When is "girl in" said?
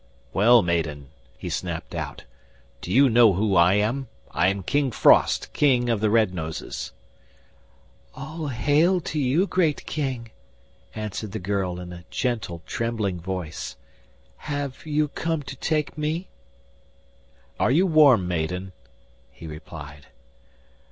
11.37-11.93